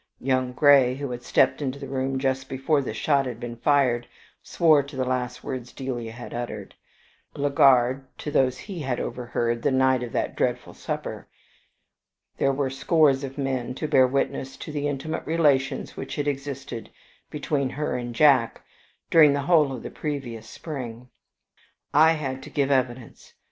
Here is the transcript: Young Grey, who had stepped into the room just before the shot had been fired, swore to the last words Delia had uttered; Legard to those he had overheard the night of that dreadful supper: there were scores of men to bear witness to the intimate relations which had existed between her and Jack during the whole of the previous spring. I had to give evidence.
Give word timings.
Young 0.19 0.53
Grey, 0.53 0.95
who 0.95 1.11
had 1.11 1.21
stepped 1.21 1.61
into 1.61 1.77
the 1.77 1.87
room 1.87 2.17
just 2.17 2.49
before 2.49 2.81
the 2.81 2.91
shot 2.91 3.27
had 3.27 3.39
been 3.39 3.55
fired, 3.57 4.07
swore 4.41 4.81
to 4.81 4.95
the 4.95 5.05
last 5.05 5.43
words 5.43 5.71
Delia 5.71 6.11
had 6.11 6.33
uttered; 6.33 6.73
Legard 7.35 8.01
to 8.17 8.31
those 8.31 8.57
he 8.57 8.79
had 8.79 8.99
overheard 8.99 9.61
the 9.61 9.69
night 9.69 10.01
of 10.01 10.11
that 10.13 10.35
dreadful 10.35 10.73
supper: 10.73 11.27
there 12.37 12.51
were 12.51 12.71
scores 12.71 13.23
of 13.23 13.37
men 13.37 13.75
to 13.75 13.87
bear 13.87 14.07
witness 14.07 14.57
to 14.57 14.71
the 14.71 14.87
intimate 14.87 15.23
relations 15.27 15.95
which 15.95 16.15
had 16.15 16.27
existed 16.27 16.89
between 17.29 17.69
her 17.69 17.95
and 17.95 18.15
Jack 18.15 18.63
during 19.11 19.33
the 19.33 19.41
whole 19.43 19.71
of 19.71 19.83
the 19.83 19.91
previous 19.91 20.49
spring. 20.49 21.09
I 21.93 22.13
had 22.13 22.41
to 22.41 22.49
give 22.49 22.71
evidence. 22.71 23.35